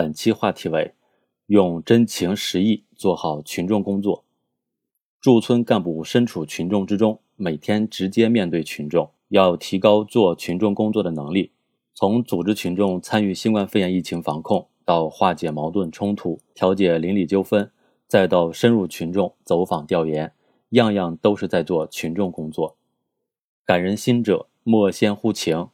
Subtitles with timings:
[0.00, 0.94] 本期话题为：
[1.46, 4.22] 用真情实意做好群众工作。
[5.20, 11.50] 驻村干部身处群众之中，每天直接面对群众，要提高做群众工作的能力。
[11.94, 17.68] 从组织群众参与新冠肺炎疫情防控，到化解矛盾冲突、调解邻里纠纷，
[18.06, 20.32] 再到深入群众走访调研，
[20.68, 22.76] 样样都是在做群众工作。
[23.64, 25.70] 感人心者，莫先乎情，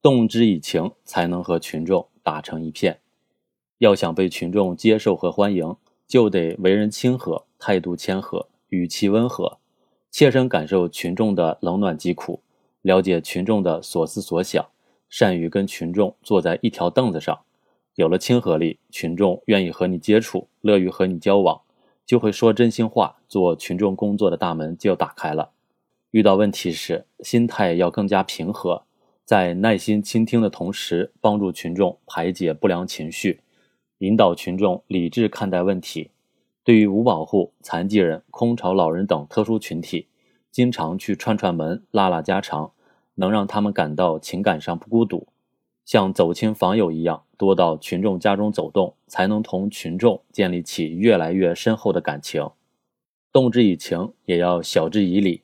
[0.00, 3.00] 动之以情，才能和群众打成一片。
[3.78, 9.58] 要想被群众接受和欢迎，就得为人亲和，态度谦和，语气温和，
[10.10, 12.40] 切身感受群众的冷暖疾苦，
[12.82, 14.64] 了解群众的所思所想。
[15.08, 17.38] 善于跟群众坐在一条凳子上，
[17.94, 21.60] 有了亲和力，群众愿意和你接触，乐于和你交往，
[22.04, 25.50] 就会说真心话，做群众工作的大门就打开了。
[26.10, 28.82] 遇到问题时，心态要更加平和，
[29.24, 33.40] 在耐心倾听的同时，帮助群众排解不良情绪，
[33.98, 36.10] 引导群众理智看待问题。
[36.62, 40.08] 对于无保护、残疾人、空巢老人等特殊群体，
[40.50, 42.72] 经常去串串门、拉拉家常。
[43.18, 45.26] 能让他们感到情感上不孤独，
[45.86, 52.50] 像走亲访友一样，多到群众家中走动，才能同群众建立起越来越深厚的感情。
[53.32, 55.40] 动之以情，也要晓之以理，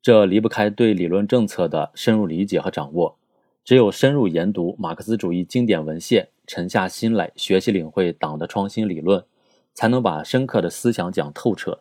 [0.00, 3.18] 这离不开对理论政策的深入理解和掌握。
[3.62, 9.24] 只有深入研读马克思主义经典文献，沉下心来学习领会党的创新理论，
[9.72, 11.78] 才能把深刻的思想讲透彻。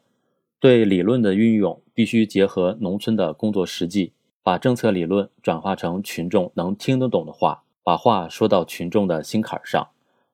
[0.59, 4.13] 对理论的运用，必须结合农村的工作实际。
[4.43, 9.87] 把政策理论转化成群众能听得懂的话，把话说到群众的心坎上。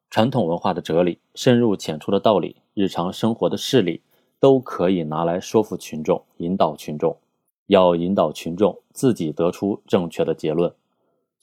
[0.09, 4.01] 传统文化的哲理、深入浅出的道理、日常生活的事例，
[4.41, 7.15] 都可以拿来说服群众、引导群众。
[7.67, 10.73] 要引导群众自己得出正确的结论，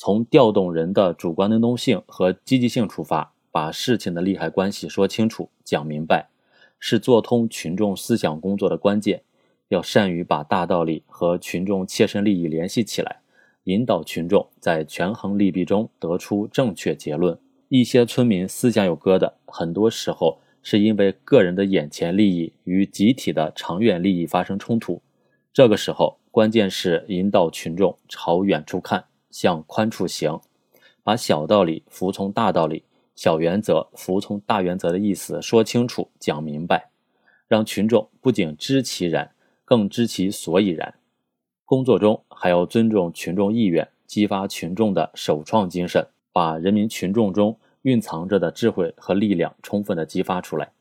[0.05, 6.29] 从调动人的主观能动性和积极性出发，把事情的利害关系说清楚、讲明白，
[6.81, 9.23] 是做通群众思想工作的关键。
[9.69, 13.21] 要善于把大道理和群众切身利益联系起来，
[13.63, 17.39] 引导群众在权衡利弊中得出正确结论。
[17.69, 25.01] 一些村民思想有疙瘩，很多时候是因为个人的眼前利益与集体的长远利益发生冲突。
[25.53, 30.41] 这个时候，关键是引导群众朝远处看，向宽处行，
[31.03, 32.85] 把小道理服从大道理，
[33.17, 36.91] 小原则服从大原则的意思说清楚、讲明白，
[37.49, 39.33] 让群众不仅知其然。
[39.65, 40.93] 更知其所以然。
[41.65, 50.73] 工作中还要尊重群众意愿，激发群众的首创精神，把人民群众中蕴藏着的智慧和力量充分的激发出来。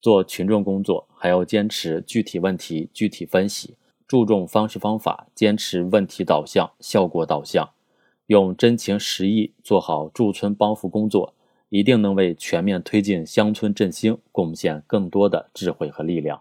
[0.00, 3.74] 做群众工作还要坚持具体问题具体分析，
[4.08, 7.68] 注重方式方法，坚持问题导向、效果导向，
[8.26, 11.34] 用真情实意做好驻村帮扶工作，
[11.68, 16.40] 一定能为全面推进乡村振兴贡献更多的智慧和力量。